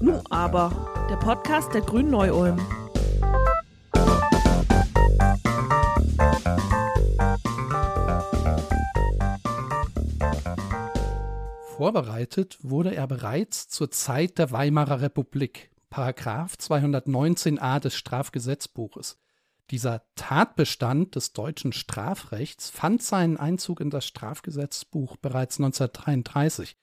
[0.00, 0.70] Nu aber,
[1.10, 2.58] der Podcast der Grünen Neu-Ulm.
[11.76, 19.18] Vorbereitet wurde er bereits zur Zeit der Weimarer Republik, Paragraph 219a des Strafgesetzbuches.
[19.70, 26.76] Dieser Tatbestand des deutschen Strafrechts fand seinen Einzug in das Strafgesetzbuch bereits 1933.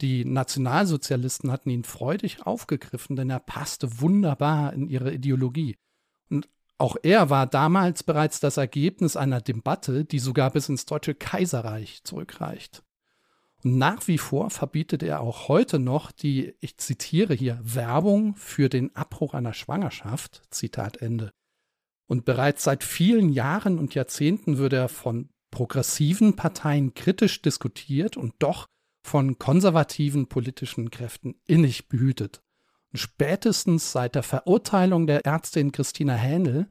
[0.00, 5.76] Die Nationalsozialisten hatten ihn freudig aufgegriffen, denn er passte wunderbar in ihre Ideologie.
[6.30, 6.48] Und
[6.78, 12.02] auch er war damals bereits das Ergebnis einer Debatte, die sogar bis ins Deutsche Kaiserreich
[12.02, 12.82] zurückreicht.
[13.62, 18.68] Und nach wie vor verbietet er auch heute noch die, ich zitiere hier, Werbung für
[18.68, 21.32] den Abbruch einer Schwangerschaft, Zitat Ende.
[22.06, 28.34] Und bereits seit vielen Jahren und Jahrzehnten wird er von progressiven Parteien kritisch diskutiert und
[28.40, 28.68] doch
[29.04, 32.40] von konservativen politischen Kräften innig behütet.
[32.90, 36.68] Und spätestens seit der Verurteilung der Ärztin Christina Hähnel,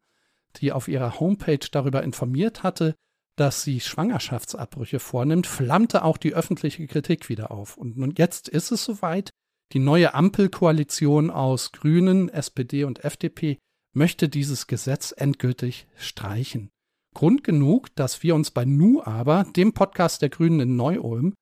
[0.57, 2.95] die auf ihrer Homepage darüber informiert hatte,
[3.35, 7.77] dass sie Schwangerschaftsabbrüche vornimmt, flammte auch die öffentliche Kritik wieder auf.
[7.77, 9.29] Und nun jetzt ist es soweit.
[9.71, 13.57] Die neue Ampelkoalition aus Grünen, SPD und FDP
[13.93, 16.69] möchte dieses Gesetz endgültig streichen.
[17.13, 21.33] Grund genug, dass wir uns bei Nu aber, dem Podcast der Grünen in Neu-Ulm,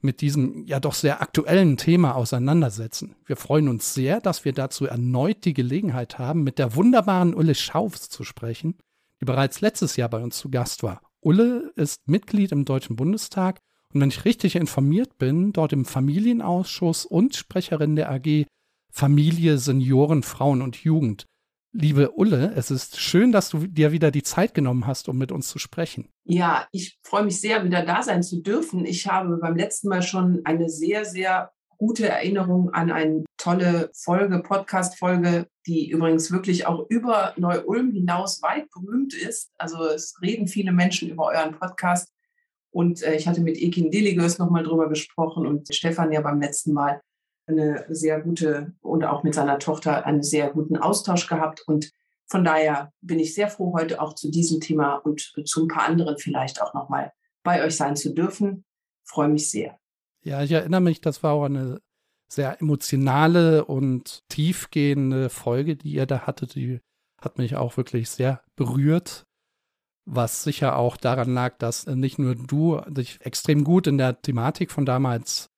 [0.00, 3.16] mit diesem ja doch sehr aktuellen Thema auseinandersetzen.
[3.26, 7.54] Wir freuen uns sehr, dass wir dazu erneut die Gelegenheit haben, mit der wunderbaren Ulle
[7.54, 8.76] Schaufs zu sprechen,
[9.20, 11.02] die bereits letztes Jahr bei uns zu Gast war.
[11.20, 13.58] Ulle ist Mitglied im Deutschen Bundestag
[13.92, 18.46] und wenn ich richtig informiert bin, dort im Familienausschuss und Sprecherin der AG
[18.90, 21.26] Familie, Senioren, Frauen und Jugend.
[21.80, 25.30] Liebe Ulle, es ist schön, dass du dir wieder die Zeit genommen hast, um mit
[25.30, 26.08] uns zu sprechen.
[26.24, 28.84] Ja, ich freue mich sehr, wieder da sein zu dürfen.
[28.84, 34.40] Ich habe beim letzten Mal schon eine sehr, sehr gute Erinnerung an eine tolle Folge,
[34.40, 39.52] Podcast-Folge, die übrigens wirklich auch über Neu-Ulm hinaus weit berühmt ist.
[39.56, 42.12] Also es reden viele Menschen über euren Podcast.
[42.70, 46.72] Und äh, ich hatte mit Ekin Deligös nochmal drüber gesprochen und Stefan ja beim letzten
[46.72, 47.00] Mal
[47.48, 51.62] eine sehr gute und auch mit seiner Tochter einen sehr guten Austausch gehabt.
[51.66, 51.90] Und
[52.26, 55.86] von daher bin ich sehr froh, heute auch zu diesem Thema und zu ein paar
[55.86, 58.64] anderen vielleicht auch nochmal bei euch sein zu dürfen.
[59.04, 59.78] Freue mich sehr.
[60.22, 61.80] Ja, ich erinnere mich, das war auch eine
[62.30, 66.54] sehr emotionale und tiefgehende Folge, die ihr da hattet.
[66.54, 66.80] Die
[67.20, 69.24] hat mich auch wirklich sehr berührt,
[70.04, 74.70] was sicher auch daran lag, dass nicht nur du dich extrem gut in der Thematik
[74.70, 75.50] von damals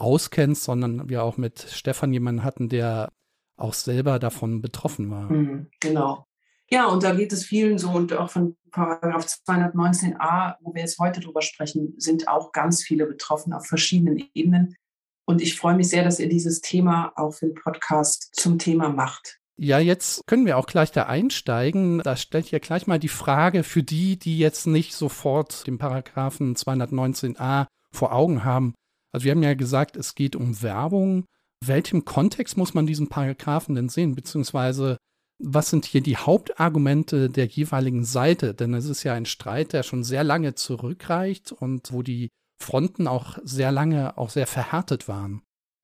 [0.00, 3.12] auskennst, sondern wir auch mit Stefan jemanden hatten, der
[3.56, 5.30] auch selber davon betroffen war.
[5.30, 6.26] Mhm, genau.
[6.70, 10.98] Ja, und da geht es vielen so und auch von Paragraph 219a, wo wir jetzt
[10.98, 14.76] heute drüber sprechen, sind auch ganz viele betroffen auf verschiedenen Ebenen.
[15.24, 18.88] Und ich freue mich sehr, dass ihr dieses Thema auch für den Podcast zum Thema
[18.88, 19.40] macht.
[19.56, 21.98] Ja, jetzt können wir auch gleich da einsteigen.
[21.98, 25.76] Da stelle ich ja gleich mal die Frage für die, die jetzt nicht sofort den
[25.76, 28.74] Paragraphen 219a vor Augen haben.
[29.12, 31.24] Also wir haben ja gesagt, es geht um Werbung.
[31.64, 34.14] Welchem Kontext muss man diesen Paragraphen denn sehen?
[34.14, 34.96] Beziehungsweise
[35.42, 38.54] was sind hier die Hauptargumente der jeweiligen Seite?
[38.54, 42.28] Denn es ist ja ein Streit, der schon sehr lange zurückreicht und wo die
[42.62, 45.42] Fronten auch sehr lange auch sehr verhärtet waren.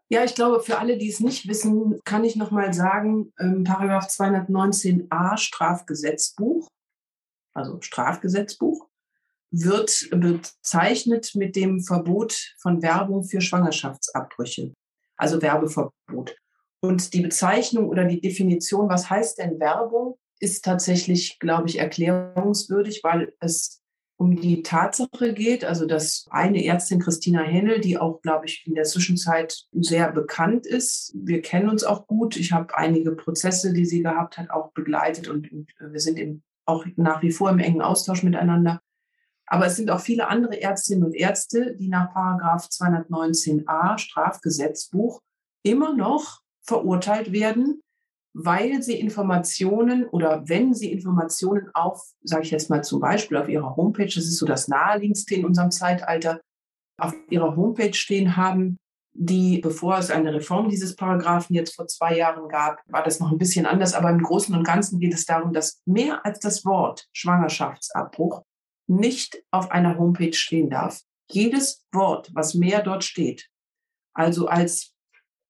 [0.09, 3.65] Ja, ich glaube, für alle, die es nicht wissen, kann ich noch mal sagen, ähm,
[3.65, 6.69] Paragraph 219a Strafgesetzbuch,
[7.55, 8.87] also Strafgesetzbuch,
[9.51, 14.73] wird bezeichnet mit dem Verbot von Werbung für Schwangerschaftsabbrüche,
[15.17, 16.37] also Werbeverbot.
[16.81, 23.01] Und die Bezeichnung oder die Definition, was heißt denn Werbung, ist tatsächlich, glaube ich, erklärungswürdig,
[23.03, 23.83] weil es
[24.19, 28.75] um die Tatsache geht, also dass eine Ärztin, Christina Hennel, die auch, glaube ich, in
[28.75, 31.15] der Zwischenzeit sehr bekannt ist.
[31.15, 32.37] Wir kennen uns auch gut.
[32.37, 36.43] Ich habe einige Prozesse, die sie gehabt hat, auch begleitet und, und wir sind eben
[36.65, 38.81] auch nach wie vor im engen Austausch miteinander.
[39.47, 45.21] Aber es sind auch viele andere Ärztinnen und Ärzte, die nach Paragraph 219a Strafgesetzbuch
[45.63, 47.81] immer noch verurteilt werden,
[48.35, 53.49] weil sie Informationen oder wenn sie Informationen auf, sage ich jetzt mal zum Beispiel auf
[53.49, 56.41] ihrer Homepage, das ist so das naheliegendste in unserem Zeitalter,
[57.01, 58.77] auf ihrer Homepage stehen haben,
[59.19, 63.33] die, bevor es eine Reform dieses Paragraphen jetzt vor zwei Jahren gab, war das noch
[63.33, 63.95] ein bisschen anders.
[63.95, 68.43] Aber im Großen und Ganzen geht es darum, dass mehr als das Wort Schwangerschaftsabbruch
[68.87, 71.03] nicht auf einer Homepage stehen darf.
[71.31, 73.49] Jedes Wort, was mehr dort steht,
[74.15, 74.93] also als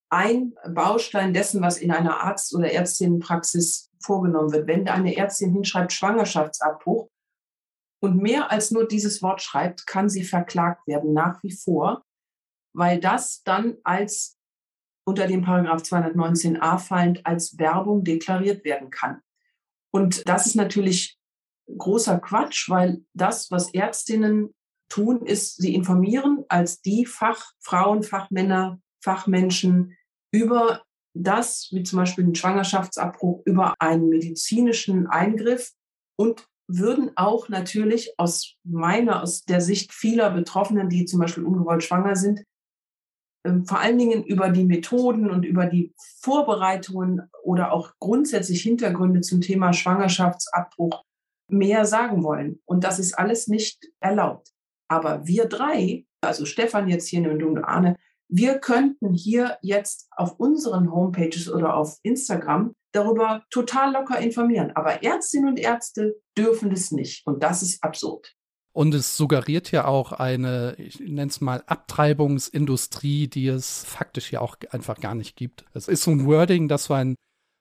[0.08, 4.66] ein Baustein dessen, was in einer Arzt- oder Ärztinnenpraxis vorgenommen wird.
[4.66, 7.08] Wenn eine Ärztin hinschreibt Schwangerschaftsabbruch
[8.00, 12.04] und mehr als nur dieses Wort schreibt, kann sie verklagt werden, nach wie vor,
[12.72, 14.38] weil das dann als
[15.04, 19.20] unter dem Paragraph 219a fallend als Werbung deklariert werden kann.
[19.92, 21.15] Und das ist natürlich
[21.76, 24.54] großer Quatsch, weil das, was Ärztinnen
[24.88, 29.96] tun, ist, sie informieren als die Fachfrauen, Fachmänner, Fachmenschen
[30.32, 30.82] über
[31.14, 35.72] das, wie zum Beispiel einen Schwangerschaftsabbruch, über einen medizinischen Eingriff
[36.16, 41.84] und würden auch natürlich aus meiner, aus der Sicht vieler Betroffenen, die zum Beispiel ungewollt
[41.84, 42.42] schwanger sind,
[43.46, 49.20] ähm, vor allen Dingen über die Methoden und über die Vorbereitungen oder auch grundsätzlich Hintergründe
[49.20, 51.04] zum Thema Schwangerschaftsabbruch
[51.48, 52.60] mehr sagen wollen.
[52.64, 54.50] Und das ist alles nicht erlaubt.
[54.88, 57.96] Aber wir drei, also Stefan jetzt hier und Arne,
[58.28, 64.72] wir könnten hier jetzt auf unseren Homepages oder auf Instagram darüber total locker informieren.
[64.74, 67.26] Aber Ärztinnen und Ärzte dürfen es nicht.
[67.26, 68.34] Und das ist absurd.
[68.72, 74.40] Und es suggeriert ja auch eine, ich nenne es mal, Abtreibungsindustrie, die es faktisch ja
[74.40, 75.64] auch einfach gar nicht gibt.
[75.72, 77.14] Es ist so ein Wording, das war ein,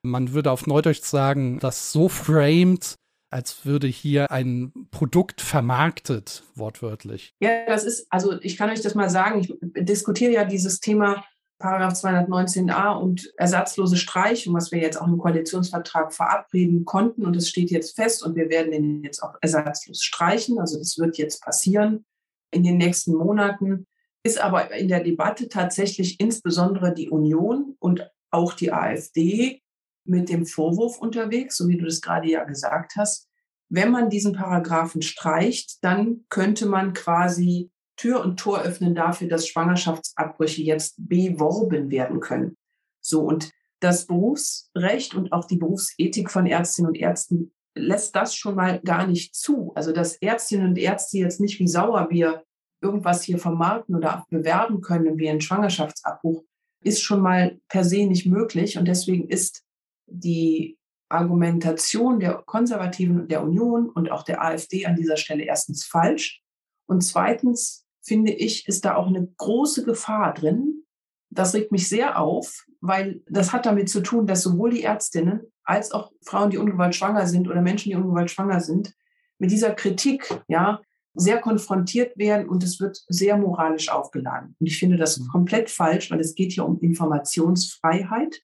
[0.04, 2.96] man würde auf Neudeutsch sagen, das so framed,
[3.36, 7.36] als würde hier ein Produkt vermarktet, wortwörtlich.
[7.42, 9.54] Ja, das ist, also ich kann euch das mal sagen, ich
[9.86, 11.26] diskutiere ja dieses Thema
[11.60, 17.26] Paragraph 219a und ersatzlose Streichung, was wir jetzt auch im Koalitionsvertrag verabreden konnten.
[17.26, 20.58] Und es steht jetzt fest und wir werden den jetzt auch ersatzlos streichen.
[20.58, 22.06] Also das wird jetzt passieren
[22.52, 23.86] in den nächsten Monaten.
[24.24, 29.62] Ist aber in der Debatte tatsächlich insbesondere die Union und auch die AfD
[30.06, 33.30] mit dem Vorwurf unterwegs, so wie du das gerade ja gesagt hast.
[33.70, 39.48] Wenn man diesen Paragraphen streicht, dann könnte man quasi Tür und Tor öffnen dafür, dass
[39.48, 42.58] Schwangerschaftsabbrüche jetzt beworben werden können.
[43.02, 48.56] So und das Berufsrecht und auch die Berufsethik von Ärztinnen und Ärzten lässt das schon
[48.56, 49.74] mal gar nicht zu.
[49.76, 52.44] Also dass Ärztinnen und Ärzte jetzt nicht wie Sauerbier
[52.82, 56.44] irgendwas hier vermarkten oder bewerben können wie ein Schwangerschaftsabbruch,
[56.82, 58.78] ist schon mal per se nicht möglich.
[58.78, 59.65] Und deswegen ist
[60.08, 60.78] die
[61.10, 66.42] Argumentation der Konservativen und der Union und auch der AfD an dieser Stelle erstens falsch.
[66.88, 70.84] Und zweitens finde ich, ist da auch eine große Gefahr drin.
[71.30, 75.52] Das regt mich sehr auf, weil das hat damit zu tun, dass sowohl die Ärztinnen
[75.64, 78.94] als auch Frauen, die ungewollt schwanger sind oder Menschen, die ungewollt schwanger sind,
[79.40, 80.82] mit dieser Kritik, ja,
[81.16, 84.56] sehr konfrontiert werden und es wird sehr moralisch aufgeladen.
[84.60, 85.28] Und ich finde das mhm.
[85.30, 88.42] komplett falsch, weil es geht hier um Informationsfreiheit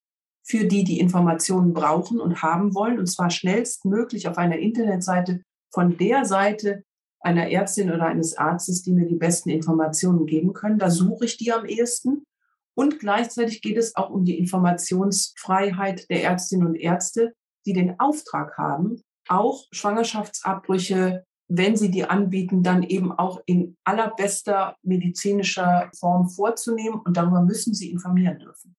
[0.51, 5.41] für die, die Informationen brauchen und haben wollen, und zwar schnellstmöglich auf einer Internetseite
[5.73, 6.83] von der Seite,
[7.21, 10.77] einer Ärztin oder eines Arztes, die mir die besten Informationen geben können.
[10.77, 12.25] Da suche ich die am ehesten.
[12.75, 17.33] Und gleichzeitig geht es auch um die Informationsfreiheit der Ärztinnen und Ärzte,
[17.65, 24.75] die den Auftrag haben, auch Schwangerschaftsabbrüche, wenn sie die anbieten, dann eben auch in allerbester
[24.83, 26.99] medizinischer Form vorzunehmen.
[26.99, 28.75] Und darüber müssen sie informieren dürfen.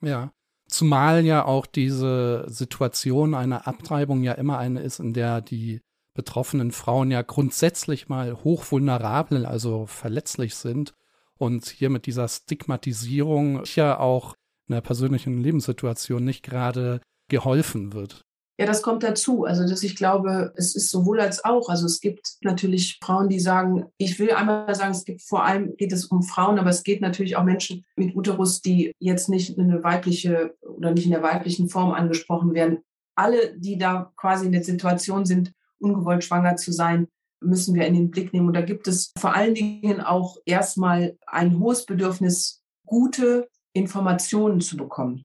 [0.00, 0.32] Ja,
[0.74, 5.80] zumal ja auch diese Situation einer Abtreibung ja immer eine ist, in der die
[6.14, 10.94] betroffenen Frauen ja grundsätzlich mal hochvulnerabel, also verletzlich sind
[11.36, 14.34] und hier mit dieser Stigmatisierung ja auch
[14.68, 18.24] in der persönlichen Lebenssituation nicht gerade geholfen wird.
[18.56, 19.44] Ja, das kommt dazu.
[19.44, 21.68] Also, dass ich glaube, es ist sowohl als auch.
[21.68, 25.76] Also, es gibt natürlich Frauen, die sagen, ich will einmal sagen, es gibt vor allem
[25.76, 29.56] geht es um Frauen, aber es geht natürlich auch Menschen mit Uterus, die jetzt nicht
[29.56, 32.78] in eine weibliche oder nicht in der weiblichen Form angesprochen werden.
[33.16, 37.08] Alle, die da quasi in der Situation sind, ungewollt schwanger zu sein,
[37.40, 38.48] müssen wir in den Blick nehmen.
[38.48, 44.76] Und da gibt es vor allen Dingen auch erstmal ein hohes Bedürfnis, gute Informationen zu
[44.76, 45.24] bekommen.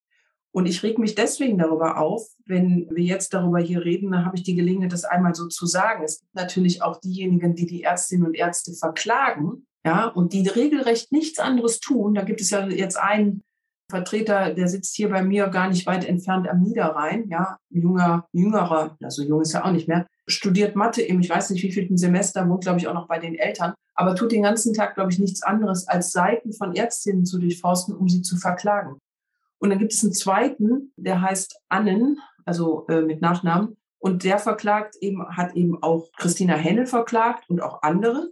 [0.52, 4.36] Und ich reg mich deswegen darüber auf, wenn wir jetzt darüber hier reden, dann habe
[4.36, 6.04] ich die Gelegenheit, das einmal so zu sagen.
[6.04, 11.12] Es gibt natürlich auch diejenigen, die die Ärztinnen und Ärzte verklagen, ja, und die regelrecht
[11.12, 12.16] nichts anderes tun.
[12.16, 13.42] Da gibt es ja jetzt einen
[13.90, 18.98] Vertreter, der sitzt hier bei mir gar nicht weit entfernt am Niederrhein, ja, junger, jüngerer,
[19.02, 21.98] also jung ist er auch nicht mehr, studiert Mathe im, ich weiß nicht wie vielten
[21.98, 25.12] Semester, wohnt, glaube ich, auch noch bei den Eltern, aber tut den ganzen Tag, glaube
[25.12, 29.00] ich, nichts anderes, als Seiten von Ärztinnen zu durchforsten, um sie zu verklagen.
[29.60, 34.40] Und dann gibt es einen zweiten, der heißt Annen, also äh, mit Nachnamen, und der
[34.40, 38.32] verklagt eben, hat eben auch Christina Hennel verklagt und auch andere.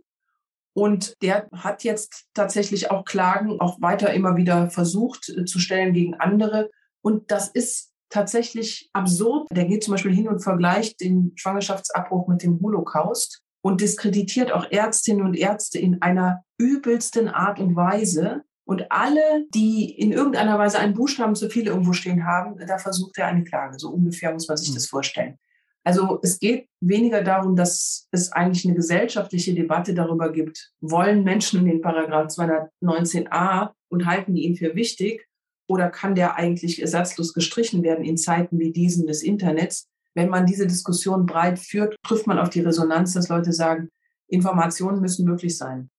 [0.73, 5.93] Und der hat jetzt tatsächlich auch Klagen auch weiter immer wieder versucht äh, zu stellen
[5.93, 6.69] gegen andere.
[7.01, 9.47] Und das ist tatsächlich absurd.
[9.51, 14.71] Der geht zum Beispiel hin und vergleicht den Schwangerschaftsabbruch mit dem Holocaust und diskreditiert auch
[14.71, 18.43] Ärztinnen und Ärzte in einer übelsten Art und Weise.
[18.67, 23.17] Und alle, die in irgendeiner Weise einen Buchstaben zu viel irgendwo stehen haben, da versucht
[23.17, 23.79] er eine Klage.
[23.79, 24.75] So ungefähr muss man sich hm.
[24.75, 25.37] das vorstellen.
[25.85, 31.63] Also es geht weniger darum, dass es eigentlich eine gesellschaftliche Debatte darüber gibt, wollen Menschen
[31.63, 35.25] den Paragraph 219a und halten die ihn für wichtig,
[35.69, 39.87] oder kann der eigentlich ersatzlos gestrichen werden in Zeiten wie diesen des Internets?
[40.13, 43.87] Wenn man diese Diskussion breit führt, trifft man auf die Resonanz, dass Leute sagen,
[44.27, 45.89] Informationen müssen möglich sein.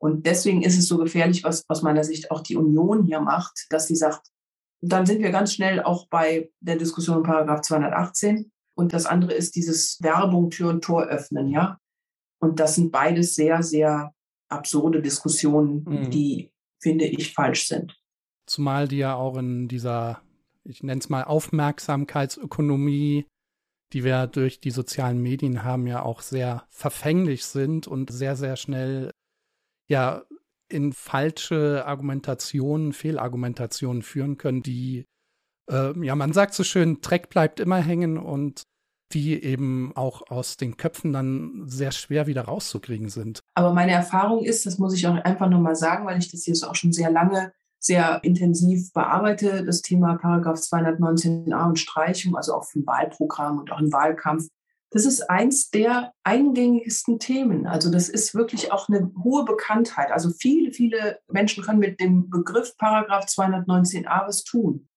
[0.00, 3.66] Und deswegen ist es so gefährlich, was aus meiner Sicht auch die Union hier macht,
[3.70, 4.28] dass sie sagt,
[4.80, 8.52] dann sind wir ganz schnell auch bei der Diskussion Paragraph 218.
[8.76, 11.78] Und das andere ist dieses Werbung, Tür und Tor öffnen, ja.
[12.40, 14.14] Und das sind beides sehr, sehr
[14.48, 16.10] absurde Diskussionen, mhm.
[16.10, 18.00] die, finde ich, falsch sind.
[18.46, 20.22] Zumal die ja auch in dieser,
[20.62, 23.26] ich nenne es mal Aufmerksamkeitsökonomie,
[23.92, 28.54] die wir durch die sozialen Medien haben, ja auch sehr verfänglich sind und sehr, sehr
[28.56, 29.10] schnell
[29.88, 30.22] ja
[30.68, 35.06] in falsche Argumentationen, Fehlargumentationen führen können, die,
[35.70, 38.62] äh, ja, man sagt so schön, Dreck bleibt immer hängen und
[39.12, 43.40] die eben auch aus den Köpfen dann sehr schwer wieder rauszukriegen sind.
[43.54, 46.54] Aber meine Erfahrung ist, das muss ich auch einfach nochmal sagen, weil ich das hier
[46.68, 52.66] auch schon sehr lange sehr intensiv bearbeite, das Thema Paragraph 219a und Streichung, also auch
[52.74, 54.48] im Wahlprogramm und auch im Wahlkampf.
[54.90, 57.66] Das ist eins der eingängigsten Themen.
[57.66, 60.10] Also das ist wirklich auch eine hohe Bekanntheit.
[60.10, 64.88] Also viele, viele Menschen können mit dem Begriff Paragraph 219a was tun.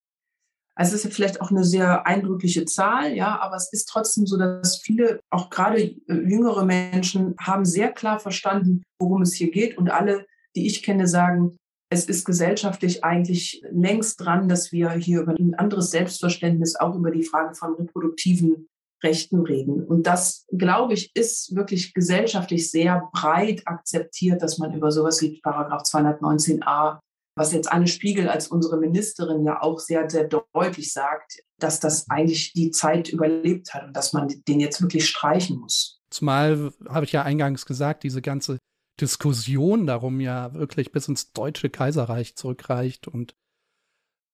[0.75, 4.38] Also es ist vielleicht auch eine sehr eindrückliche Zahl, ja, aber es ist trotzdem so,
[4.38, 9.77] dass viele, auch gerade äh, jüngere Menschen, haben sehr klar verstanden, worum es hier geht.
[9.77, 11.57] Und alle, die ich kenne, sagen,
[11.91, 17.12] es ist gesellschaftlich eigentlich längst dran, dass wir hier über ein anderes Selbstverständnis, auch über
[17.12, 18.69] die Frage von reproduktiven
[19.03, 19.84] Rechten reden.
[19.84, 25.39] Und das, glaube ich, ist wirklich gesellschaftlich sehr breit akzeptiert, dass man über sowas wie
[25.41, 27.00] Paragraph 219a,
[27.36, 32.10] was jetzt Anne Spiegel als unsere Ministerin ja auch sehr, sehr deutlich sagt, dass das
[32.10, 36.00] eigentlich die Zeit überlebt hat und dass man den jetzt wirklich streichen muss.
[36.10, 38.58] Zumal, habe ich ja eingangs gesagt, diese ganze
[39.00, 43.34] Diskussion darum ja wirklich bis ins Deutsche Kaiserreich zurückreicht und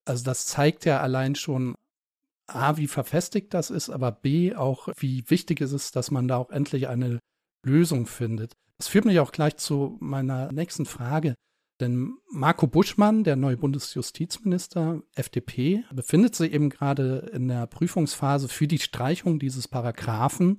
[0.05, 1.75] also das zeigt ja allein schon
[2.47, 6.37] A, wie verfestigt das ist, aber B, auch wie wichtig es ist, dass man da
[6.37, 7.19] auch endlich eine
[7.65, 8.53] Lösung findet.
[8.77, 11.35] Das führt mich auch gleich zu meiner nächsten Frage.
[11.79, 18.67] Denn Marco Buschmann, der neue Bundesjustizminister FDP, befindet sich eben gerade in der Prüfungsphase für
[18.67, 20.57] die Streichung dieses Paragraphen.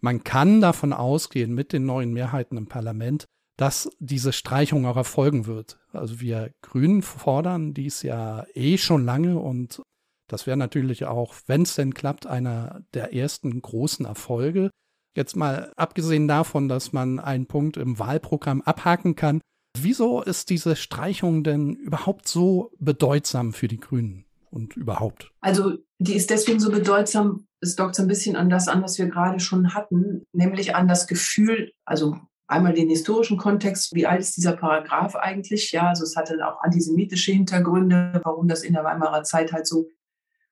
[0.00, 3.26] Man kann davon ausgehen, mit den neuen Mehrheiten im Parlament,
[3.58, 5.78] dass diese Streichung auch erfolgen wird.
[5.92, 9.82] Also wir Grünen fordern dies ja eh schon lange und
[10.28, 14.70] das wäre natürlich auch, wenn es denn klappt, einer der ersten großen Erfolge.
[15.16, 19.40] Jetzt mal abgesehen davon, dass man einen Punkt im Wahlprogramm abhaken kann.
[19.78, 25.30] Wieso ist diese Streichung denn überhaupt so bedeutsam für die Grünen und überhaupt?
[25.40, 28.98] Also die ist deswegen so bedeutsam, es dockt so ein bisschen an das an, was
[28.98, 32.16] wir gerade schon hatten, nämlich an das Gefühl, also
[32.46, 35.72] einmal den historischen Kontext, wie alt ist dieser Paragraph eigentlich?
[35.72, 39.88] Ja, also es hatte auch antisemitische Hintergründe, warum das in der Weimarer Zeit halt so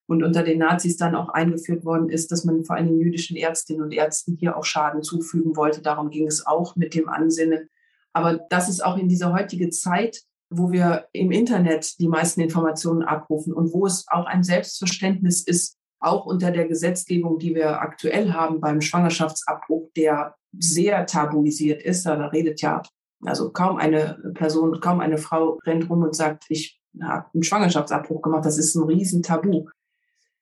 [0.07, 3.83] und unter den Nazis dann auch eingeführt worden ist, dass man vor allem jüdischen Ärztinnen
[3.83, 5.83] und Ärzten hier auch Schaden zufügen wollte.
[5.83, 7.71] Darum ging es auch mit dem Ansinnen.
[8.13, 13.03] Aber das ist auch in dieser heutigen Zeit, wo wir im Internet die meisten Informationen
[13.03, 18.33] abrufen und wo es auch ein Selbstverständnis ist, auch unter der Gesetzgebung, die wir aktuell
[18.33, 22.05] haben beim Schwangerschaftsabbruch, der sehr tabuisiert ist.
[22.05, 22.83] Da redet ja
[23.25, 28.23] also kaum eine Person, kaum eine Frau rennt rum und sagt, ich habe einen Schwangerschaftsabbruch
[28.23, 28.45] gemacht.
[28.45, 29.67] Das ist ein Riesentabu.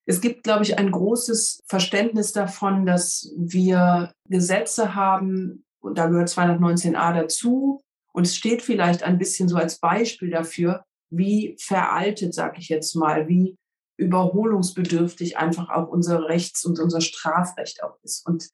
[0.05, 6.29] Es gibt, glaube ich, ein großes Verständnis davon, dass wir Gesetze haben, und da gehört
[6.29, 7.81] 219a dazu,
[8.13, 12.95] und es steht vielleicht ein bisschen so als Beispiel dafür, wie veraltet, sage ich jetzt
[12.95, 13.57] mal, wie
[13.97, 18.27] überholungsbedürftig einfach auch unser Rechts- und unser Strafrecht auch ist.
[18.27, 18.49] Und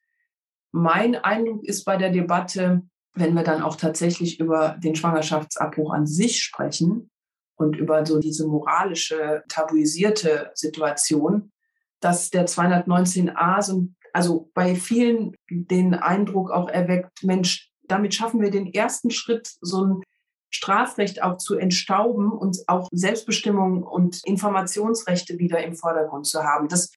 [0.73, 2.83] mein Eindruck ist bei der Debatte,
[3.15, 7.11] wenn wir dann auch tatsächlich über den Schwangerschaftsabbruch an sich sprechen,
[7.59, 11.53] und über so diese moralische, tabuisierte Situation,
[12.01, 18.51] dass der 219a so, also bei vielen den Eindruck auch erweckt, Mensch, damit schaffen wir
[18.51, 20.01] den ersten Schritt, so ein
[20.51, 26.69] Strafrecht auch zu entstauben und auch Selbstbestimmung und Informationsrechte wieder im Vordergrund zu haben.
[26.69, 26.93] Dass,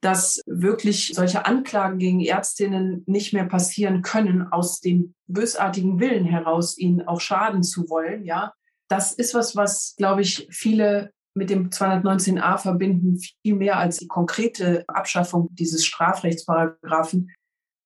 [0.00, 6.78] dass wirklich solche Anklagen gegen Ärztinnen nicht mehr passieren können, aus dem bösartigen Willen heraus,
[6.78, 8.54] ihnen auch schaden zu wollen, ja,
[8.92, 14.06] das ist was, was, glaube ich, viele mit dem 219a verbinden, viel mehr als die
[14.06, 17.32] konkrete Abschaffung dieses Strafrechtsparagraphen,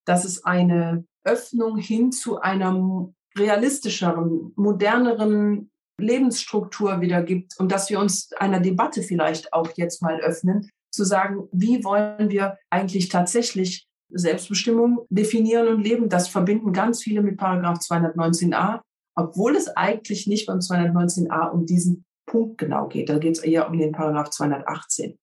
[0.05, 3.09] dass es eine Öffnung hin zu einer
[3.39, 5.71] realistischeren, moderneren
[6.01, 11.05] Lebensstruktur wieder gibt und dass wir uns einer Debatte vielleicht auch jetzt mal öffnen, zu
[11.05, 16.09] sagen, wie wollen wir eigentlich tatsächlich Selbstbestimmung definieren und leben.
[16.09, 18.81] Das verbinden ganz viele mit Paragraph 219a
[19.17, 23.09] obwohl es eigentlich nicht beim 219a um diesen punktgenau geht.
[23.09, 25.19] Da geht es eher um den Paragraph 218.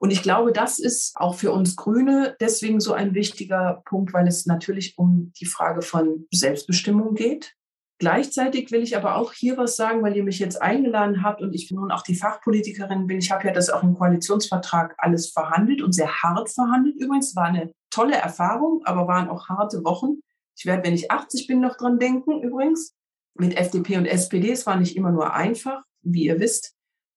[0.00, 4.28] Und ich glaube, das ist auch für uns Grüne deswegen so ein wichtiger Punkt, weil
[4.28, 7.54] es natürlich um die Frage von Selbstbestimmung geht.
[8.00, 11.52] Gleichzeitig will ich aber auch hier was sagen, weil ihr mich jetzt eingeladen habt und
[11.52, 13.18] ich nun auch die Fachpolitikerin bin.
[13.18, 16.94] Ich habe ja das auch im Koalitionsvertrag alles verhandelt und sehr hart verhandelt.
[16.96, 20.20] Übrigens war eine tolle Erfahrung, aber waren auch harte Wochen.
[20.56, 22.94] Ich werde, wenn ich 80 bin, noch dran denken, übrigens.
[23.38, 24.50] Mit FDP und SPD.
[24.50, 26.74] Es war nicht immer nur einfach, wie ihr wisst.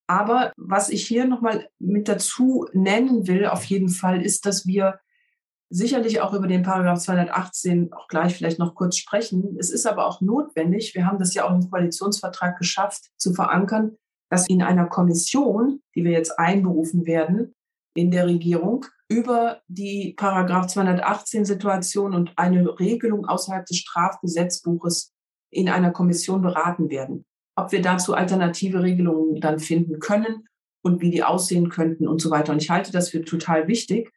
[0.08, 5.00] Aber was ich hier nochmal mit dazu nennen will, auf jeden Fall, ist, dass wir
[5.70, 9.56] sicherlich auch über den Paragraph 218 auch gleich vielleicht noch kurz sprechen.
[9.58, 13.96] Es ist aber auch notwendig, wir haben das ja auch im Koalitionsvertrag geschafft, zu verankern,
[14.30, 17.56] dass in einer Kommission, die wir jetzt einberufen werden
[17.96, 25.14] in der Regierung, über die Paragraph 218 Situation und eine Regelung außerhalb des Strafgesetzbuches
[25.52, 30.48] in einer Kommission beraten werden ob wir dazu alternative Regelungen dann finden können
[30.84, 32.54] und wie die aussehen könnten und so weiter.
[32.54, 34.12] Und ich halte das für total wichtig.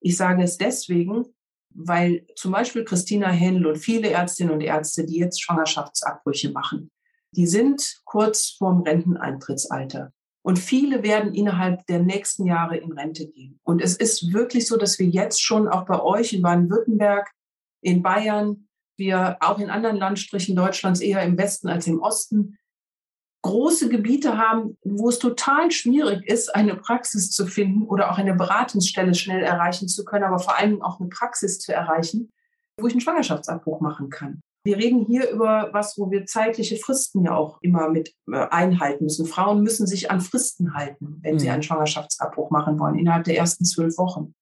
[0.00, 1.26] Ich sage es deswegen,
[1.74, 6.90] weil zum Beispiel Christina Händel und viele Ärztinnen und Ärzte, die jetzt Schwangerschaftsabbrüche machen,
[7.32, 10.12] die sind kurz vorm Renteneintrittsalter.
[10.42, 13.60] Und viele werden innerhalb der nächsten Jahre in Rente gehen.
[13.64, 17.30] Und es ist wirklich so, dass wir jetzt schon auch bei euch in Baden-Württemberg,
[17.82, 18.67] in Bayern,
[18.98, 22.58] wir auch in anderen Landstrichen Deutschlands eher im Westen als im Osten
[23.42, 28.34] große Gebiete haben, wo es total schwierig ist, eine Praxis zu finden oder auch eine
[28.34, 32.32] Beratungsstelle schnell erreichen zu können, aber vor allem auch eine Praxis zu erreichen,
[32.78, 34.40] wo ich einen Schwangerschaftsabbruch machen kann.
[34.64, 39.04] Wir reden hier über was, wo wir zeitliche Fristen ja auch immer mit äh, einhalten
[39.04, 39.24] müssen.
[39.24, 41.38] Frauen müssen sich an Fristen halten, wenn mhm.
[41.38, 44.34] sie einen Schwangerschaftsabbruch machen wollen, innerhalb der ersten zwölf Wochen.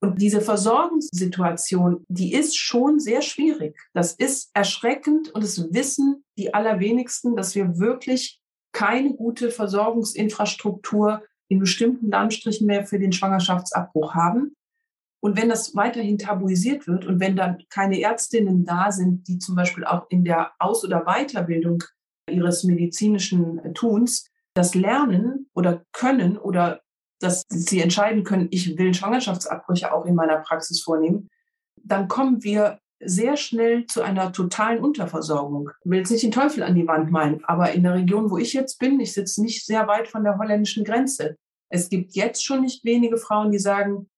[0.00, 3.78] Und diese Versorgungssituation, die ist schon sehr schwierig.
[3.94, 8.38] Das ist erschreckend und es wissen die allerwenigsten, dass wir wirklich
[8.72, 14.54] keine gute Versorgungsinfrastruktur in bestimmten Landstrichen mehr für den Schwangerschaftsabbruch haben.
[15.22, 19.56] Und wenn das weiterhin tabuisiert wird und wenn dann keine Ärztinnen da sind, die zum
[19.56, 21.82] Beispiel auch in der Aus- oder Weiterbildung
[22.30, 26.80] ihres medizinischen Tuns das lernen oder können oder
[27.20, 31.28] dass sie entscheiden können, ich will Schwangerschaftsabbrüche auch in meiner Praxis vornehmen,
[31.82, 35.70] dann kommen wir sehr schnell zu einer totalen Unterversorgung.
[35.84, 38.38] Ich will jetzt nicht den Teufel an die Wand malen, aber in der Region, wo
[38.38, 41.36] ich jetzt bin, ich sitze nicht sehr weit von der holländischen Grenze.
[41.68, 44.08] Es gibt jetzt schon nicht wenige Frauen, die sagen,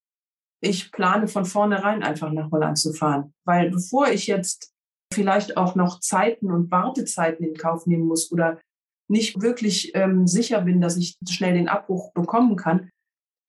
[0.61, 3.33] ich plane von vornherein einfach nach Holland zu fahren.
[3.45, 4.73] Weil bevor ich jetzt
[5.13, 8.61] vielleicht auch noch Zeiten und Wartezeiten in Kauf nehmen muss oder
[9.09, 12.91] nicht wirklich ähm, sicher bin, dass ich schnell den Abbruch bekommen kann,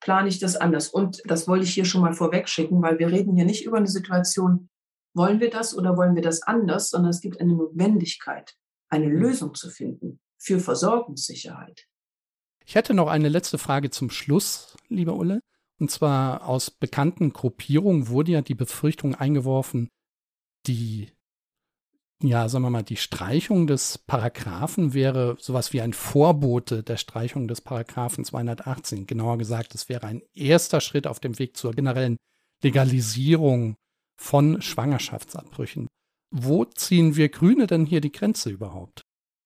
[0.02, 0.88] plane ich das anders.
[0.88, 3.78] Und das wollte ich hier schon mal vorweg schicken, weil wir reden hier nicht über
[3.78, 4.70] eine Situation,
[5.16, 8.56] wollen wir das oder wollen wir das anders, sondern es gibt eine Notwendigkeit,
[8.90, 9.18] eine mhm.
[9.18, 11.86] Lösung zu finden für Versorgungssicherheit.
[12.66, 15.42] Ich hätte noch eine letzte Frage zum Schluss, lieber Ulle.
[15.80, 19.90] Und zwar aus bekannten Gruppierungen wurde ja die Befürchtung eingeworfen,
[20.68, 21.12] die
[22.22, 27.48] ja, sagen wir mal, die Streichung des Paragraphen wäre sowas wie ein Vorbote der Streichung
[27.48, 29.08] des Paragraphen 218.
[29.08, 32.18] Genauer gesagt, es wäre ein erster Schritt auf dem Weg zur generellen
[32.62, 33.76] Legalisierung
[34.18, 35.88] von Schwangerschaftsabbrüchen.
[36.32, 39.02] Wo ziehen wir Grüne denn hier die Grenze überhaupt?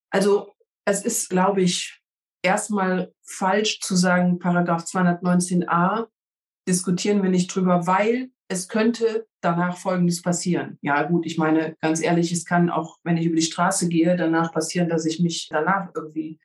[0.09, 0.51] Also
[0.85, 2.01] es ist, glaube ich,
[2.41, 6.07] erstmal falsch zu sagen, Paragraph 219a
[6.67, 10.77] diskutieren wir nicht drüber, weil es könnte danach Folgendes passieren.
[10.81, 14.15] Ja, gut, ich meine, ganz ehrlich, es kann auch, wenn ich über die Straße gehe,
[14.15, 16.39] danach passieren, dass ich mich danach irgendwie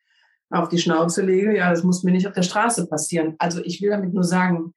[0.51, 1.57] auf die Schnauze lege.
[1.57, 3.35] Ja, das muss mir nicht auf der Straße passieren.
[3.39, 4.75] Also ich will damit nur sagen,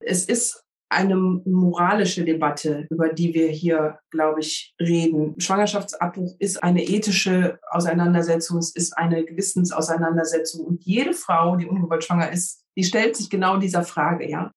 [0.00, 5.34] es ist eine moralische Debatte, über die wir hier, glaube ich, reden.
[5.40, 10.64] Schwangerschaftsabbruch ist eine ethische Auseinandersetzung, es ist eine Gewissensauseinandersetzung.
[10.64, 14.52] Und jede Frau, die ungewollt schwanger ist, die stellt sich genau dieser Frage, ja.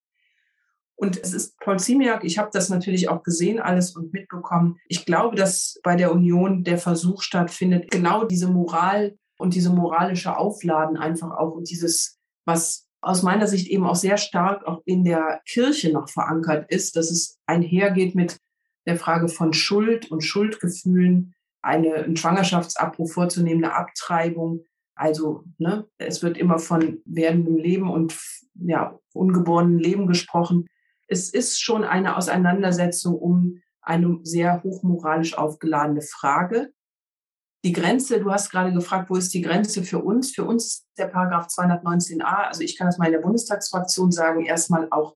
[0.99, 4.79] Und es ist Paul Ziemiak, ich habe das natürlich auch gesehen alles und mitbekommen.
[4.87, 10.35] Ich glaube, dass bei der Union der Versuch stattfindet, genau diese Moral und diese moralische
[10.35, 15.03] Aufladen einfach auch und dieses, was aus meiner Sicht eben auch sehr stark auch in
[15.03, 18.37] der Kirche noch verankert ist, dass es einhergeht mit
[18.87, 24.63] der Frage von Schuld und Schuldgefühlen, eine, einen Schwangerschaftsabbruch vorzunehmen, eine Abtreibung.
[24.95, 28.17] Also ne, es wird immer von werdendem Leben und
[28.55, 30.65] ja, ungeborenen Leben gesprochen
[31.07, 36.71] es ist schon eine Auseinandersetzung um eine sehr hochmoralisch aufgeladene Frage.
[37.63, 40.31] Die Grenze, du hast gerade gefragt, wo ist die Grenze für uns?
[40.31, 44.87] Für uns der Paragraph 219a, also ich kann das mal in der Bundestagsfraktion sagen, erstmal
[44.91, 45.15] auch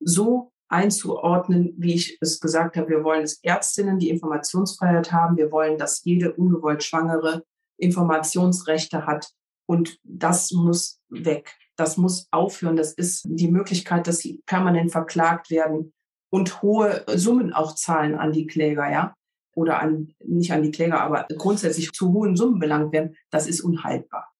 [0.00, 2.88] so einzuordnen, wie ich es gesagt habe.
[2.88, 5.36] Wir wollen, dass Ärztinnen die Informationsfreiheit haben.
[5.36, 7.44] Wir wollen, dass jede ungewollt Schwangere
[7.78, 9.30] Informationsrechte hat
[9.66, 11.54] Und das muss weg.
[11.76, 12.76] Das muss aufhören.
[12.76, 15.92] Das ist die Möglichkeit, dass sie permanent verklagt werden
[16.30, 19.14] und hohe Summen auch zahlen an die Kläger, ja.
[19.54, 23.16] Oder an, nicht an die Kläger, aber grundsätzlich zu hohen Summen belangt werden.
[23.30, 24.30] Das ist unhaltbar.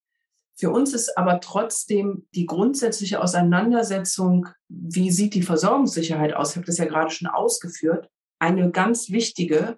[0.58, 6.66] Für uns ist aber trotzdem die grundsätzliche Auseinandersetzung, wie sieht die Versorgungssicherheit aus, ich habe
[6.66, 9.76] das ja gerade schon ausgeführt, eine ganz wichtige.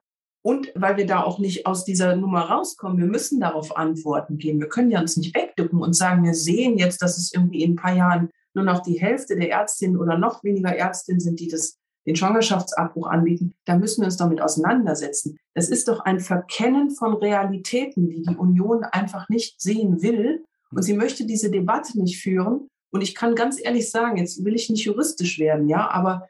[0.49, 4.61] Und weil wir da auch nicht aus dieser Nummer rauskommen, wir müssen darauf Antworten geben.
[4.61, 7.73] Wir können ja uns nicht wegducken und sagen, wir sehen jetzt, dass es irgendwie in
[7.73, 11.49] ein paar Jahren nur noch die Hälfte der Ärztinnen oder noch weniger Ärztinnen sind, die
[11.49, 13.53] das, den Schwangerschaftsabbruch anbieten.
[13.67, 15.37] Da müssen wir uns damit auseinandersetzen.
[15.53, 20.81] Das ist doch ein Verkennen von Realitäten, die die Union einfach nicht sehen will und
[20.81, 22.69] sie möchte diese Debatte nicht führen.
[22.91, 26.27] Und ich kann ganz ehrlich sagen, jetzt will ich nicht juristisch werden, ja, aber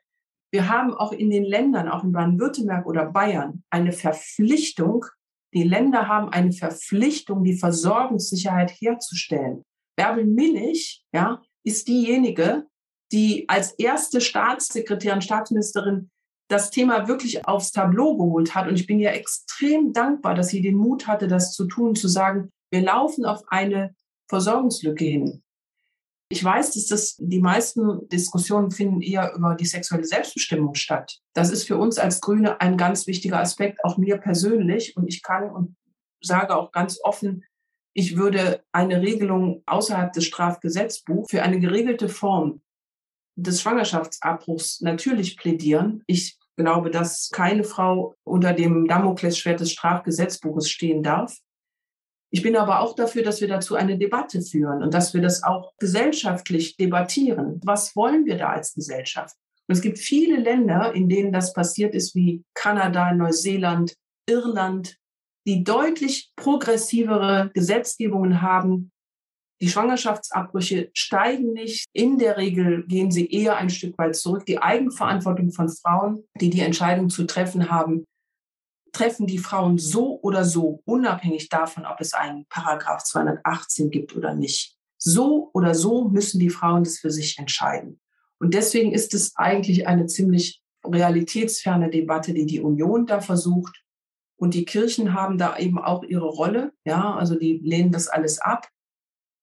[0.51, 5.05] wir haben auch in den Ländern, auch in Baden-Württemberg oder Bayern, eine Verpflichtung.
[5.55, 9.63] Die Länder haben eine Verpflichtung, die Versorgungssicherheit herzustellen.
[9.97, 12.67] Bärbel Millich, ja, ist diejenige,
[13.13, 16.11] die als erste Staatssekretärin, Staatsministerin
[16.49, 18.69] das Thema wirklich aufs Tableau geholt hat.
[18.69, 22.09] Und ich bin ihr extrem dankbar, dass sie den Mut hatte, das zu tun, zu
[22.09, 23.95] sagen, wir laufen auf eine
[24.29, 25.43] Versorgungslücke hin.
[26.31, 31.21] Ich weiß, dass das die meisten Diskussionen finden eher über die sexuelle Selbstbestimmung statt.
[31.33, 34.97] Das ist für uns als Grüne ein ganz wichtiger Aspekt, auch mir persönlich.
[34.97, 35.77] Und ich kann und
[36.21, 37.45] sage auch ganz offen,
[37.95, 42.61] ich würde eine Regelung außerhalb des Strafgesetzbuchs für eine geregelte Form
[43.37, 46.03] des Schwangerschaftsabbruchs natürlich plädieren.
[46.07, 51.39] Ich glaube, dass keine Frau unter dem Damoklesschwert des Strafgesetzbuches stehen darf.
[52.31, 55.43] Ich bin aber auch dafür, dass wir dazu eine Debatte führen und dass wir das
[55.43, 57.61] auch gesellschaftlich debattieren.
[57.65, 59.35] Was wollen wir da als Gesellschaft?
[59.67, 63.95] Und es gibt viele Länder, in denen das passiert ist, wie Kanada, Neuseeland,
[64.27, 64.97] Irland,
[65.47, 68.93] die deutlich progressivere Gesetzgebungen haben.
[69.61, 71.87] Die Schwangerschaftsabbrüche steigen nicht.
[71.93, 74.47] In der Regel gehen sie eher ein Stück weit zurück.
[74.47, 78.05] Die Eigenverantwortung von Frauen, die die Entscheidung zu treffen haben,
[78.99, 84.35] treffen die Frauen so oder so, unabhängig davon, ob es einen Paragraph 218 gibt oder
[84.35, 84.77] nicht.
[84.99, 88.01] So oder so müssen die Frauen das für sich entscheiden.
[88.41, 93.85] Und deswegen ist es eigentlich eine ziemlich realitätsferne Debatte, die die Union da versucht.
[94.37, 96.73] Und die Kirchen haben da eben auch ihre Rolle.
[96.85, 98.69] Ja, also die lehnen das alles ab.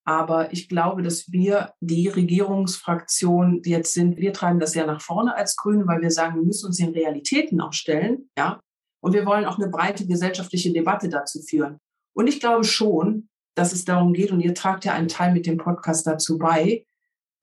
[0.06, 5.34] Aber ich glaube, dass wir die Regierungsfraktion jetzt sind, wir treiben das ja nach vorne
[5.36, 8.30] als Grüne, weil wir sagen, wir müssen uns den Realitäten auch stellen.
[8.38, 8.60] Ja,
[9.06, 11.80] und wir wollen auch eine breite gesellschaftliche Debatte dazu führen.
[12.14, 15.46] Und ich glaube schon, dass es darum geht, und ihr tragt ja einen Teil mit
[15.46, 16.88] dem Podcast dazu bei,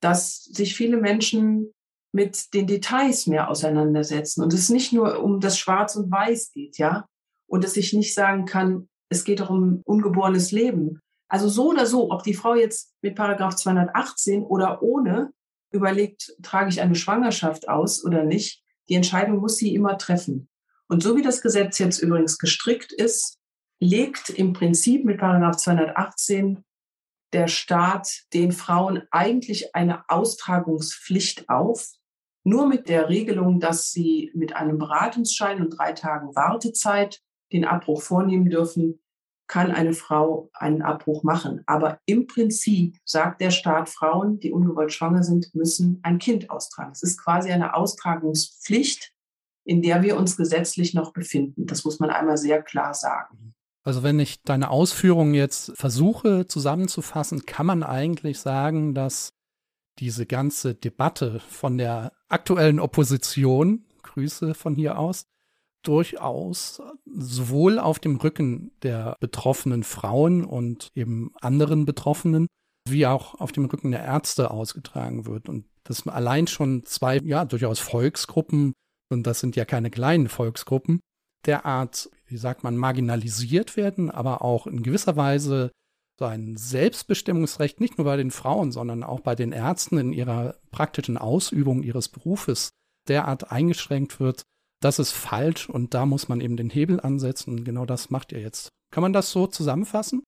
[0.01, 1.73] dass sich viele Menschen
[2.11, 6.77] mit den Details mehr auseinandersetzen und es nicht nur um das Schwarz und Weiß geht,
[6.77, 7.07] ja,
[7.47, 10.99] und dass ich nicht sagen kann, es geht doch um ungeborenes Leben.
[11.29, 15.31] Also so oder so, ob die Frau jetzt mit Paragraph 218 oder ohne
[15.71, 20.49] überlegt, trage ich eine Schwangerschaft aus oder nicht, die Entscheidung muss sie immer treffen.
[20.89, 23.37] Und so wie das Gesetz jetzt übrigens gestrickt ist,
[23.79, 26.63] legt im Prinzip mit Paragraph 218
[27.33, 31.89] der Staat den Frauen eigentlich eine Austragungspflicht auf,
[32.43, 38.01] nur mit der Regelung, dass sie mit einem Beratungsschein und drei Tagen Wartezeit den Abbruch
[38.01, 38.99] vornehmen dürfen,
[39.47, 41.63] kann eine Frau einen Abbruch machen.
[41.65, 46.91] Aber im Prinzip sagt der Staat, Frauen, die ungewollt schwanger sind, müssen ein Kind austragen.
[46.91, 49.13] Es ist quasi eine Austragungspflicht,
[49.65, 51.65] in der wir uns gesetzlich noch befinden.
[51.65, 53.53] Das muss man einmal sehr klar sagen.
[53.83, 59.33] Also wenn ich deine Ausführungen jetzt versuche zusammenzufassen, kann man eigentlich sagen, dass
[59.99, 65.25] diese ganze Debatte von der aktuellen Opposition, Grüße von hier aus,
[65.83, 72.47] durchaus sowohl auf dem Rücken der betroffenen Frauen und eben anderen Betroffenen,
[72.87, 75.49] wie auch auf dem Rücken der Ärzte ausgetragen wird.
[75.49, 78.73] Und dass allein schon zwei, ja, durchaus Volksgruppen
[79.09, 80.99] und das sind ja keine kleinen Volksgruppen,
[81.45, 85.71] derart, wie sagt man, marginalisiert werden, aber auch in gewisser Weise
[86.19, 90.55] so ein Selbstbestimmungsrecht nicht nur bei den Frauen, sondern auch bei den Ärzten in ihrer
[90.71, 92.69] praktischen Ausübung ihres Berufes
[93.07, 94.43] derart eingeschränkt wird,
[94.83, 97.63] das ist falsch und da muss man eben den Hebel ansetzen.
[97.63, 98.69] Genau das macht ihr jetzt.
[98.91, 100.23] Kann man das so zusammenfassen?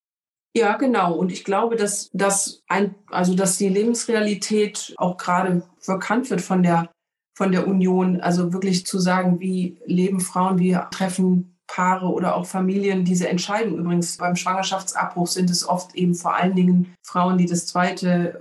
[0.55, 1.13] Ja, genau.
[1.13, 6.63] Und ich glaube, dass, dass, ein, also dass die Lebensrealität auch gerade verkannt wird von
[6.63, 6.89] der
[7.35, 12.45] von der Union, also wirklich zu sagen, wie leben Frauen, wie treffen Paare oder auch
[12.45, 13.77] Familien diese Entscheidung.
[13.77, 18.39] Übrigens beim Schwangerschaftsabbruch sind es oft eben vor allen Dingen Frauen, die das zweite,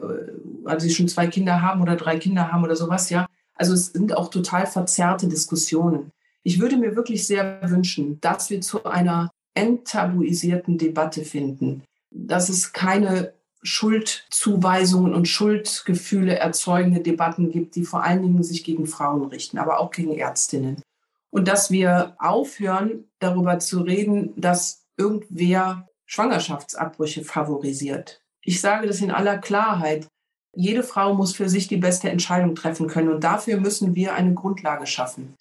[0.65, 3.27] äh, also die schon zwei Kinder haben oder drei Kinder haben oder sowas, ja.
[3.57, 6.11] Also es sind auch total verzerrte Diskussionen.
[6.43, 12.73] Ich würde mir wirklich sehr wünschen, dass wir zu einer enttabuisierten Debatte finden, dass es
[12.73, 13.33] keine
[13.65, 19.81] Schuldzuweisungen und Schuldgefühle erzeugende Debatten gibt, die vor allen Dingen sich gegen Frauen richten, aber
[19.81, 20.83] auch gegen Ärztinnen.
[21.31, 28.21] Und dass wir aufhören, darüber zu reden, dass irgendwer Schwangerschaftsabbrüche favorisiert.
[28.43, 30.07] Ich sage das in aller Klarheit.
[30.55, 34.35] Jede Frau muss für sich die beste Entscheidung treffen können und dafür müssen wir eine
[34.35, 35.35] Grundlage schaffen.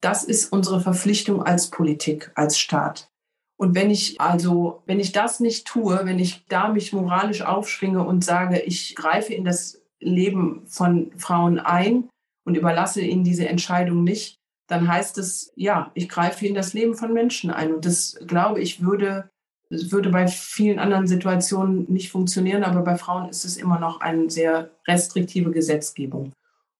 [0.00, 3.08] Das ist unsere Verpflichtung als Politik, als Staat.
[3.56, 8.04] Und wenn ich also, wenn ich das nicht tue, wenn ich da mich moralisch aufschwinge
[8.04, 12.08] und sage, ich greife in das Leben von Frauen ein
[12.44, 14.36] und überlasse ihnen diese Entscheidung nicht,
[14.66, 17.74] dann heißt es, ja, ich greife in das Leben von Menschen ein.
[17.74, 19.30] Und das, glaube ich, würde,
[19.70, 24.30] würde bei vielen anderen Situationen nicht funktionieren, aber bei Frauen ist es immer noch eine
[24.30, 26.32] sehr restriktive Gesetzgebung.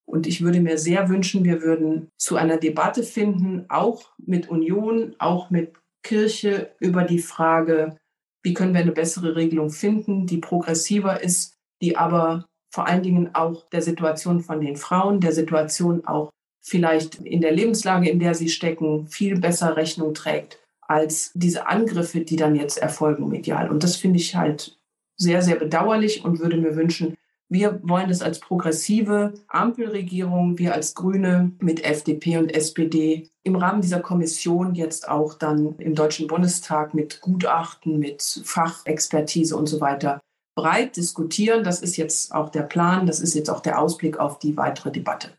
[0.07, 5.15] Und ich würde mir sehr wünschen, wir würden zu einer Debatte finden, auch mit Union,
[5.19, 5.73] auch mit
[6.05, 7.97] Kirche über die Frage,
[8.45, 13.35] wie können wir eine bessere Regelung finden, die progressiver ist, die aber vor allen Dingen
[13.35, 16.31] auch der Situation von den Frauen, der Situation auch
[16.63, 22.21] vielleicht in der Lebenslage, in der sie stecken, viel besser Rechnung trägt als diese Angriffe,
[22.21, 23.71] die dann jetzt erfolgen medial.
[23.71, 24.79] Und das finde ich halt
[25.17, 27.17] sehr, sehr bedauerlich und würde mir wünschen,
[27.49, 33.83] wir wollen es als progressive Ampelregierung, wir als Grüne mit FDP und SPD im Rahmen
[33.83, 40.21] dieser Kommission jetzt auch dann im Deutschen Bundestag mit Gutachten, mit Fachexpertise und so weiter
[40.57, 41.65] breit diskutieren.
[41.65, 44.91] Das ist jetzt auch der Plan, das ist jetzt auch der Ausblick auf die weitere
[44.91, 45.37] Debatte.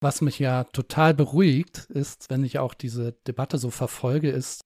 [0.00, 4.62] Was mich ja total beruhigt, ist, wenn ich auch diese Debatte so verfolge, ist,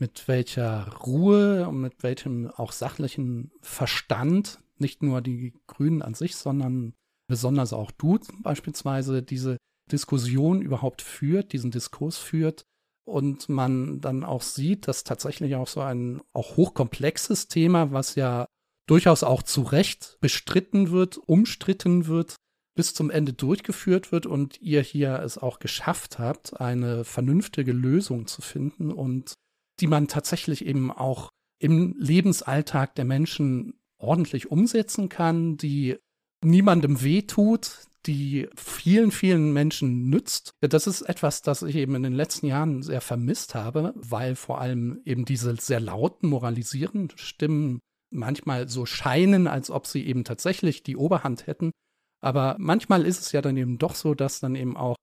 [0.00, 6.36] mit welcher Ruhe und mit welchem auch sachlichen Verstand nicht nur die Grünen an sich,
[6.36, 6.94] sondern
[7.28, 9.58] besonders auch du beispielsweise diese
[9.90, 12.62] Diskussion überhaupt führt, diesen Diskurs führt
[13.06, 18.46] und man dann auch sieht, dass tatsächlich auch so ein auch hochkomplexes Thema, was ja
[18.86, 22.36] durchaus auch zu Recht bestritten wird, umstritten wird,
[22.76, 28.26] bis zum Ende durchgeführt wird und ihr hier es auch geschafft habt, eine vernünftige Lösung
[28.26, 29.34] zu finden und
[29.80, 35.96] die man tatsächlich eben auch im Lebensalltag der Menschen ordentlich umsetzen kann, die
[36.44, 40.52] niemandem wehtut, die vielen, vielen Menschen nützt.
[40.60, 44.60] Das ist etwas, das ich eben in den letzten Jahren sehr vermisst habe, weil vor
[44.60, 47.80] allem eben diese sehr lauten, moralisierenden Stimmen
[48.10, 51.72] manchmal so scheinen, als ob sie eben tatsächlich die Oberhand hätten.
[52.20, 54.96] Aber manchmal ist es ja dann eben doch so, dass dann eben auch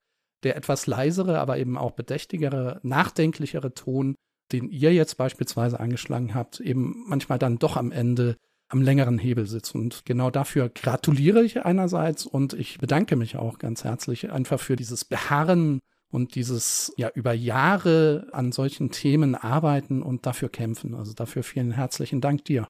[0.44, 4.16] der etwas leisere, aber eben auch bedächtigere, nachdenklichere Ton,
[4.52, 8.38] den ihr jetzt beispielsweise angeschlagen habt, eben manchmal dann doch am Ende
[8.70, 9.76] am längeren Hebel sitzt.
[9.76, 14.76] Und genau dafür gratuliere ich einerseits und ich bedanke mich auch ganz herzlich einfach für
[14.76, 15.80] dieses Beharren
[16.12, 20.96] und dieses ja über Jahre an solchen Themen arbeiten und dafür kämpfen.
[20.96, 22.68] Also dafür vielen herzlichen Dank dir.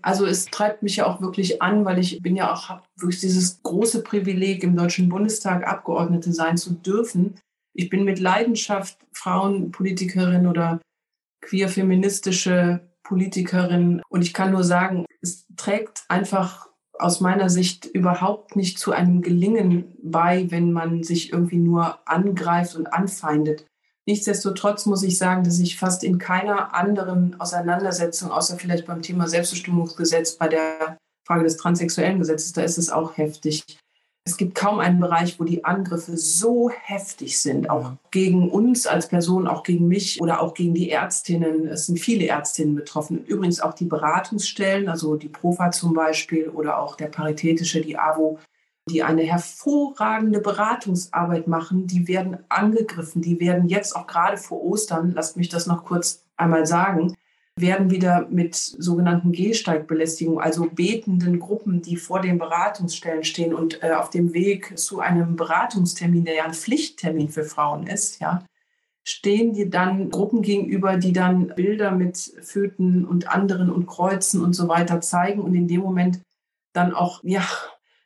[0.00, 3.62] Also es treibt mich ja auch wirklich an, weil ich bin ja auch wirklich dieses
[3.62, 7.34] große Privileg im Deutschen Bundestag Abgeordnete sein zu dürfen.
[7.74, 10.80] Ich bin mit Leidenschaft Frauenpolitikerin oder
[11.40, 14.02] queer-feministische Politikerin.
[14.08, 16.68] Und ich kann nur sagen, es trägt einfach
[16.98, 22.76] aus meiner Sicht überhaupt nicht zu einem Gelingen bei, wenn man sich irgendwie nur angreift
[22.76, 23.64] und anfeindet.
[24.06, 29.28] Nichtsdestotrotz muss ich sagen, dass ich fast in keiner anderen Auseinandersetzung, außer vielleicht beim Thema
[29.28, 33.64] Selbstbestimmungsgesetz, bei der Frage des transsexuellen Gesetzes, da ist es auch heftig,
[34.28, 39.08] es gibt kaum einen Bereich, wo die Angriffe so heftig sind, auch gegen uns als
[39.08, 41.66] Person, auch gegen mich oder auch gegen die Ärztinnen.
[41.66, 43.24] Es sind viele Ärztinnen betroffen.
[43.24, 48.38] Übrigens auch die Beratungsstellen, also die Profa zum Beispiel oder auch der Paritätische, die AWO,
[48.90, 53.22] die eine hervorragende Beratungsarbeit machen, die werden angegriffen.
[53.22, 57.14] Die werden jetzt auch gerade vor Ostern, lasst mich das noch kurz einmal sagen,
[57.60, 63.92] werden wieder mit sogenannten Gehsteigbelästigung, also betenden Gruppen, die vor den Beratungsstellen stehen und äh,
[63.92, 68.44] auf dem Weg zu einem Beratungstermin, der ja ein Pflichttermin für Frauen ist, ja,
[69.04, 74.52] stehen die dann Gruppen gegenüber, die dann Bilder mit Föten und anderen und Kreuzen und
[74.52, 76.20] so weiter zeigen und in dem Moment
[76.74, 77.42] dann auch, ja,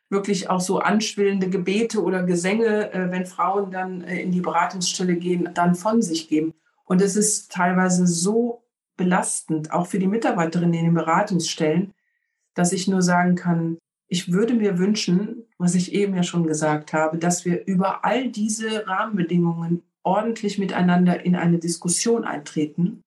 [0.09, 5.15] wirklich auch so anschwillende Gebete oder Gesänge, äh, wenn Frauen dann äh, in die Beratungsstelle
[5.15, 6.53] gehen, dann von sich geben.
[6.85, 8.62] Und es ist teilweise so
[8.97, 11.93] belastend, auch für die Mitarbeiterinnen in den Beratungsstellen,
[12.53, 13.77] dass ich nur sagen kann,
[14.07, 18.29] ich würde mir wünschen, was ich eben ja schon gesagt habe, dass wir über all
[18.29, 23.01] diese Rahmenbedingungen ordentlich miteinander in eine Diskussion eintreten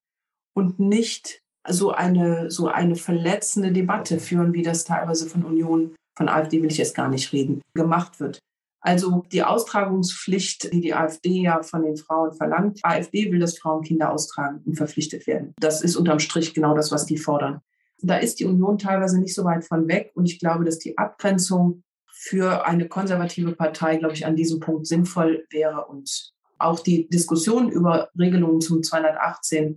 [0.55, 6.29] und nicht so eine, so eine verletzende Debatte führen, wie das teilweise von Union, von
[6.29, 8.39] AfD will ich jetzt gar nicht reden, gemacht wird.
[8.87, 12.79] Also die Austragungspflicht, die die AfD ja von den Frauen verlangt.
[12.85, 15.55] AfD will, dass Frauen Kinder austragen und verpflichtet werden.
[15.59, 17.63] Das ist unterm Strich genau das, was die fordern.
[18.01, 20.13] Da ist die Union teilweise nicht so weit von weg.
[20.15, 24.87] Und ich glaube, dass die Abgrenzung für eine konservative Partei, glaube ich, an diesem Punkt
[24.87, 25.87] sinnvoll wäre.
[25.87, 29.77] Und auch die Diskussion über Regelungen zum 218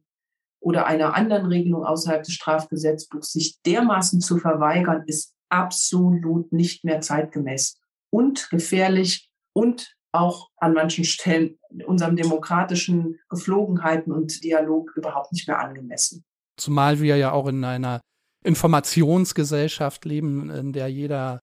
[0.59, 7.01] oder einer anderen Regelung außerhalb des Strafgesetzbuchs sich dermaßen zu verweigern, ist absolut nicht mehr
[7.01, 7.79] zeitgemäß
[8.11, 15.59] und gefährlich und auch an manchen Stellen unserem demokratischen Geflogenheiten und Dialog überhaupt nicht mehr
[15.59, 16.23] angemessen.
[16.57, 18.01] Zumal wir ja auch in einer
[18.43, 21.39] Informationsgesellschaft leben, in der jeder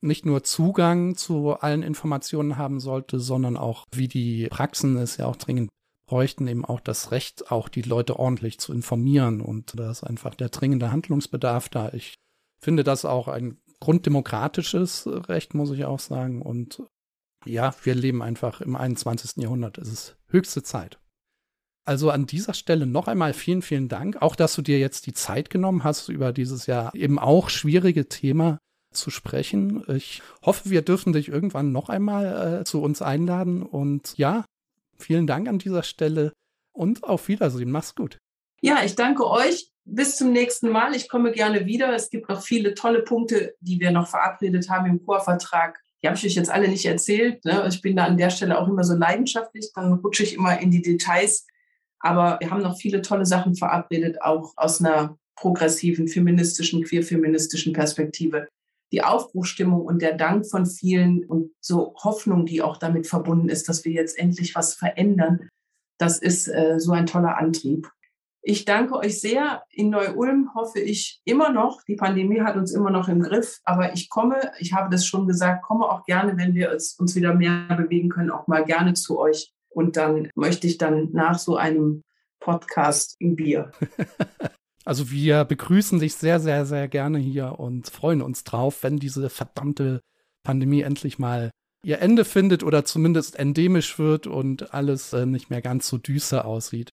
[0.00, 5.26] nicht nur Zugang zu allen Informationen haben sollte, sondern auch, wie die Praxen es ja
[5.26, 5.70] auch dringend
[6.06, 9.40] bräuchten, eben auch das Recht, auch die Leute ordentlich zu informieren.
[9.40, 11.92] Und da ist einfach der dringende Handlungsbedarf da.
[11.94, 12.14] Ich
[12.60, 16.42] finde das auch ein grunddemokratisches Recht, muss ich auch sagen.
[16.42, 16.82] Und
[17.44, 19.42] ja, wir leben einfach im 21.
[19.42, 19.78] Jahrhundert.
[19.78, 20.98] Es ist höchste Zeit.
[21.86, 24.22] Also an dieser Stelle noch einmal vielen, vielen Dank.
[24.22, 28.08] Auch, dass du dir jetzt die Zeit genommen hast, über dieses ja eben auch schwierige
[28.08, 28.58] Thema
[28.90, 29.84] zu sprechen.
[29.88, 33.62] Ich hoffe, wir dürfen dich irgendwann noch einmal äh, zu uns einladen.
[33.62, 34.46] Und ja,
[34.96, 36.32] vielen Dank an dieser Stelle
[36.72, 37.70] und auf Wiedersehen.
[37.70, 38.18] Mach's gut.
[38.60, 39.70] Ja, ich danke euch.
[39.84, 40.94] Bis zum nächsten Mal.
[40.94, 41.92] Ich komme gerne wieder.
[41.92, 45.78] Es gibt noch viele tolle Punkte, die wir noch verabredet haben im Chorvertrag.
[46.02, 47.44] Die habe ich euch jetzt alle nicht erzählt.
[47.44, 47.66] Ne?
[47.68, 49.70] Ich bin da an der Stelle auch immer so leidenschaftlich.
[49.74, 51.46] Dann rutsche ich immer in die Details.
[51.98, 58.48] Aber wir haben noch viele tolle Sachen verabredet, auch aus einer progressiven, feministischen, queerfeministischen Perspektive.
[58.92, 63.68] Die Aufbruchstimmung und der Dank von vielen und so Hoffnung, die auch damit verbunden ist,
[63.68, 65.48] dass wir jetzt endlich was verändern,
[65.98, 67.90] das ist äh, so ein toller Antrieb.
[68.46, 69.62] Ich danke euch sehr.
[69.70, 73.94] In Neu-Ulm hoffe ich immer noch, die Pandemie hat uns immer noch im Griff, aber
[73.94, 77.74] ich komme, ich habe das schon gesagt, komme auch gerne, wenn wir uns, wieder mehr
[77.74, 79.54] bewegen können, auch mal gerne zu euch.
[79.70, 82.02] Und dann möchte ich dann nach so einem
[82.38, 83.72] Podcast ein Bier.
[84.86, 89.30] Also wir begrüßen dich sehr, sehr, sehr gerne hier und freuen uns drauf, wenn diese
[89.30, 90.02] verdammte
[90.42, 91.50] Pandemie endlich mal
[91.82, 96.44] ihr Ende findet oder zumindest endemisch wird und alles äh, nicht mehr ganz so düster
[96.44, 96.92] aussieht.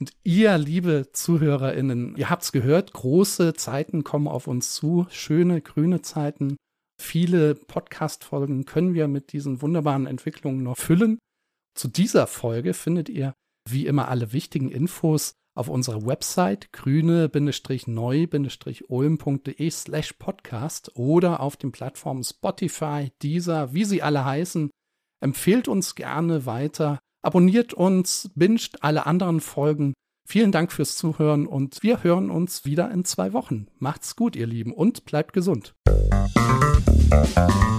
[0.00, 6.02] Und ihr, liebe ZuhörerInnen, ihr habt's gehört, große Zeiten kommen auf uns zu, schöne grüne
[6.02, 6.56] Zeiten.
[7.00, 11.18] Viele Podcast-Folgen können wir mit diesen wunderbaren Entwicklungen noch füllen.
[11.74, 13.34] Zu dieser Folge findet ihr
[13.68, 22.22] wie immer alle wichtigen Infos auf unserer Website grüne-neu-ulm.de slash podcast oder auf den Plattformen
[22.22, 24.70] Spotify, Deezer, wie sie alle heißen.
[25.20, 29.92] Empfehlt uns gerne weiter Abonniert uns, binscht alle anderen Folgen.
[30.26, 33.66] Vielen Dank fürs Zuhören und wir hören uns wieder in zwei Wochen.
[33.76, 35.74] Macht's gut, ihr Lieben, und bleibt gesund.
[35.86, 37.78] Musik